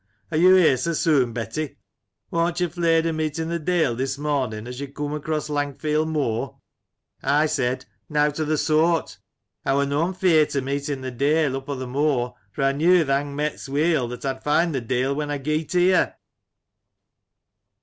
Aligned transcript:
are 0.31 0.37
you 0.39 0.55
here 0.55 0.77
so 0.77 0.93
soon, 0.93 1.31
Betty? 1.31 1.77
Warn't 2.31 2.59
you 2.59 2.69
fley'd 2.69 3.05
o' 3.05 3.11
meetin' 3.11 3.55
th' 3.55 3.63
deil 3.63 3.93
this 3.93 4.17
morning 4.17 4.65
as 4.65 4.79
you 4.79 4.87
coom 4.87 5.13
across 5.13 5.47
Langfield 5.47 6.07
Moor?' 6.07 6.57
I 7.21 7.45
said, 7.45 7.85
*Nowt 8.09 8.39
o'th' 8.39 8.57
soart 8.57 9.19
I 9.63 9.75
wur 9.75 9.85
noan 9.85 10.15
feart 10.15 10.55
o' 10.55 10.59
rneetin 10.59 11.03
th' 11.03 11.15
deil 11.19 11.55
up 11.55 11.69
o'th' 11.69 11.87
moor, 11.87 12.33
for 12.51 12.63
I 12.63 12.71
knew 12.71 13.03
th' 13.03 13.09
hangmets 13.09 13.69
weel 13.69 14.07
that 14.07 14.25
I'd 14.25 14.43
find 14.43 14.73
th' 14.73 14.87
deil 14.87 15.13
when 15.13 15.29
I 15.29 15.37
geet 15.37 15.73
here 15.73 16.15